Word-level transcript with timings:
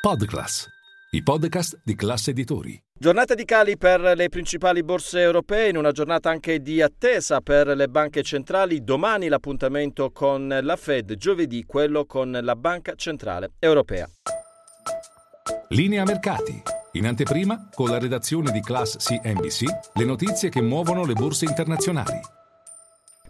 Podclass, 0.00 0.66
i 1.10 1.22
podcast 1.22 1.82
di 1.84 1.94
classe 1.94 2.30
editori. 2.30 2.82
Giornata 2.98 3.34
di 3.34 3.44
cali 3.44 3.76
per 3.76 4.00
le 4.16 4.30
principali 4.30 4.82
borse 4.82 5.20
europee, 5.20 5.68
in 5.68 5.76
una 5.76 5.92
giornata 5.92 6.30
anche 6.30 6.62
di 6.62 6.80
attesa 6.80 7.42
per 7.42 7.66
le 7.66 7.86
banche 7.86 8.22
centrali. 8.22 8.82
Domani 8.82 9.28
l'appuntamento 9.28 10.10
con 10.10 10.58
la 10.62 10.76
Fed, 10.76 11.16
giovedì 11.16 11.64
quello 11.66 12.06
con 12.06 12.30
la 12.30 12.56
Banca 12.56 12.94
Centrale 12.94 13.50
Europea. 13.58 14.08
Linea 15.68 16.04
mercati. 16.04 16.62
In 16.92 17.06
anteprima, 17.06 17.68
con 17.74 17.90
la 17.90 17.98
redazione 17.98 18.50
di 18.52 18.62
Class 18.62 18.96
CNBC, 18.96 19.64
le 19.96 20.04
notizie 20.06 20.48
che 20.48 20.62
muovono 20.62 21.04
le 21.04 21.12
borse 21.12 21.44
internazionali. 21.44 22.39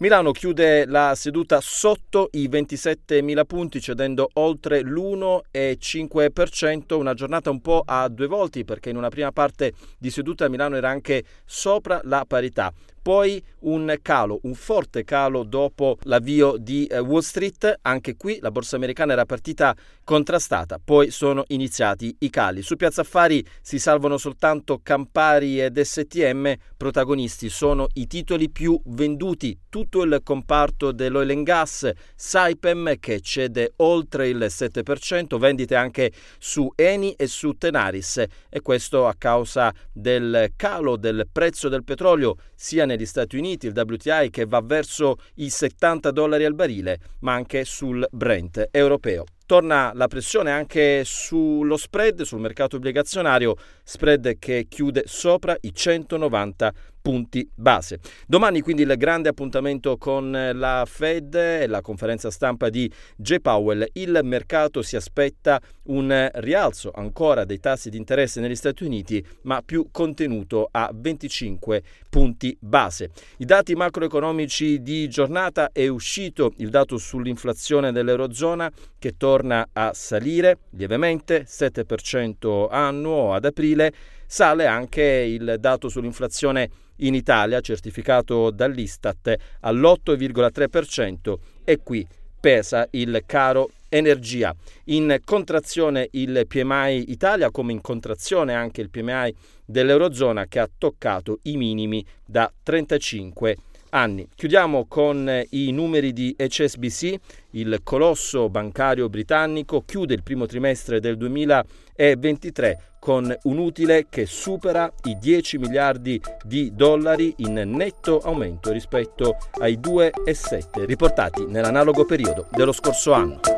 Milano 0.00 0.30
chiude 0.30 0.86
la 0.86 1.16
seduta 1.16 1.60
sotto 1.60 2.28
i 2.34 2.48
27.000 2.48 3.44
punti, 3.44 3.80
cedendo 3.80 4.28
oltre 4.34 4.82
l'1,5%, 4.82 6.94
una 6.94 7.14
giornata 7.14 7.50
un 7.50 7.60
po' 7.60 7.82
a 7.84 8.08
due 8.08 8.28
volti 8.28 8.64
perché 8.64 8.90
in 8.90 8.96
una 8.96 9.08
prima 9.08 9.32
parte 9.32 9.72
di 9.98 10.10
seduta 10.10 10.48
Milano 10.48 10.76
era 10.76 10.88
anche 10.88 11.24
sopra 11.44 12.00
la 12.04 12.24
parità 12.28 12.72
poi 13.08 13.42
un 13.60 13.96
calo, 14.02 14.38
un 14.42 14.52
forte 14.52 15.02
calo 15.02 15.42
dopo 15.42 15.96
l'avvio 16.02 16.56
di 16.58 16.84
eh, 16.84 16.98
Wall 16.98 17.20
Street, 17.20 17.78
anche 17.80 18.16
qui 18.16 18.36
la 18.42 18.50
borsa 18.50 18.76
americana 18.76 19.14
era 19.14 19.24
partita 19.24 19.74
contrastata, 20.04 20.78
poi 20.82 21.10
sono 21.10 21.44
iniziati 21.46 22.14
i 22.18 22.28
cali. 22.28 22.60
Su 22.60 22.76
Piazza 22.76 23.00
Affari 23.00 23.42
si 23.62 23.78
salvano 23.78 24.18
soltanto 24.18 24.80
Campari 24.82 25.58
ed 25.58 25.80
STM, 25.80 26.52
protagonisti 26.76 27.48
sono 27.48 27.86
i 27.94 28.06
titoli 28.06 28.50
più 28.50 28.78
venduti, 28.84 29.58
tutto 29.70 30.02
il 30.02 30.20
comparto 30.22 30.92
dell'oil 30.92 31.30
and 31.30 31.44
gas, 31.44 31.90
Saipem 32.14 32.98
che 33.00 33.20
cede 33.20 33.72
oltre 33.76 34.28
il 34.28 34.46
7%, 34.48 35.38
vendite 35.38 35.74
anche 35.74 36.12
su 36.38 36.70
Eni 36.74 37.12
e 37.12 37.26
su 37.26 37.52
Tenaris. 37.52 38.22
E 38.50 38.60
questo 38.60 39.06
a 39.06 39.14
causa 39.16 39.72
del 39.92 40.52
calo 40.56 40.96
del 40.96 41.26
prezzo 41.30 41.70
del 41.70 41.84
petrolio 41.84 42.36
sia 42.54 42.84
negli 42.98 43.06
Stati 43.06 43.36
Uniti, 43.36 43.68
il 43.68 43.72
WTI 43.74 44.28
che 44.28 44.44
va 44.44 44.60
verso 44.60 45.18
i 45.36 45.48
70 45.48 46.10
dollari 46.10 46.44
al 46.44 46.54
barile, 46.54 46.98
ma 47.20 47.32
anche 47.32 47.64
sul 47.64 48.04
Brent 48.10 48.68
europeo. 48.72 49.24
Torna 49.46 49.92
la 49.94 50.08
pressione 50.08 50.50
anche 50.50 51.02
sullo 51.04 51.76
spread, 51.76 52.22
sul 52.22 52.40
mercato 52.40 52.76
obbligazionario, 52.76 53.54
spread 53.84 54.38
che 54.38 54.66
chiude 54.68 55.04
sopra 55.06 55.56
i 55.60 55.72
190 55.72 56.72
punti 57.08 57.48
base. 57.54 58.00
Domani 58.26 58.60
quindi 58.60 58.82
il 58.82 58.94
grande 58.98 59.30
appuntamento 59.30 59.96
con 59.96 60.30
la 60.30 60.84
Fed 60.86 61.34
e 61.34 61.66
la 61.66 61.80
conferenza 61.80 62.30
stampa 62.30 62.68
di 62.68 62.92
J. 63.16 63.38
Powell. 63.38 63.86
Il 63.94 64.20
mercato 64.24 64.82
si 64.82 64.94
aspetta 64.94 65.58
un 65.84 66.28
rialzo 66.34 66.90
ancora 66.94 67.46
dei 67.46 67.60
tassi 67.60 67.88
di 67.88 67.96
interesse 67.96 68.40
negli 68.40 68.54
Stati 68.54 68.84
Uniti, 68.84 69.24
ma 69.44 69.62
più 69.62 69.88
contenuto 69.90 70.68
a 70.70 70.90
25 70.92 71.82
punti 72.10 72.54
base. 72.60 73.08
I 73.38 73.46
dati 73.46 73.74
macroeconomici 73.74 74.82
di 74.82 75.08
giornata 75.08 75.70
è 75.72 75.88
uscito 75.88 76.52
il 76.56 76.68
dato 76.68 76.98
sull'inflazione 76.98 77.90
dell'Eurozona 77.90 78.70
che 78.98 79.16
torna 79.16 79.66
a 79.72 79.94
salire 79.94 80.58
lievemente, 80.72 81.46
7% 81.48 82.66
annuo 82.70 83.32
ad 83.32 83.46
aprile, 83.46 83.94
sale 84.28 84.66
anche 84.66 85.02
il 85.02 85.56
dato 85.58 85.88
sull'inflazione 85.88 86.70
in 86.96 87.14
Italia, 87.14 87.60
certificato 87.60 88.50
dall'Istat, 88.50 89.34
all'8,3% 89.60 91.34
e 91.64 91.78
qui 91.82 92.06
pesa 92.38 92.86
il 92.90 93.22
caro 93.26 93.70
energia. 93.88 94.54
In 94.84 95.18
contrazione 95.24 96.08
il 96.12 96.44
PMI 96.46 97.10
Italia, 97.10 97.50
come 97.50 97.72
in 97.72 97.80
contrazione 97.80 98.54
anche 98.54 98.82
il 98.82 98.90
PMI 98.90 99.34
dell'Eurozona 99.64 100.46
che 100.46 100.58
ha 100.58 100.68
toccato 100.76 101.38
i 101.42 101.56
minimi 101.56 102.04
da 102.24 102.52
35 102.62 103.56
anni. 103.90 104.28
Chiudiamo 104.34 104.86
con 104.86 105.44
i 105.50 105.70
numeri 105.72 106.12
di 106.12 106.34
HSBC, 106.36 107.14
il 107.52 107.80
colosso 107.82 108.48
bancario 108.48 109.08
britannico 109.08 109.82
chiude 109.84 110.14
il 110.14 110.22
primo 110.22 110.46
trimestre 110.46 111.00
del 111.00 111.16
2023 111.16 112.82
con 112.98 113.34
un 113.44 113.58
utile 113.58 114.06
che 114.08 114.26
supera 114.26 114.92
i 115.04 115.16
10 115.18 115.58
miliardi 115.58 116.20
di 116.44 116.72
dollari 116.74 117.34
in 117.38 117.54
netto 117.54 118.18
aumento 118.20 118.72
rispetto 118.72 119.36
ai 119.60 119.78
2,7 119.78 120.84
riportati 120.84 121.46
nell'analogo 121.46 122.04
periodo 122.04 122.46
dello 122.50 122.72
scorso 122.72 123.12
anno. 123.12 123.57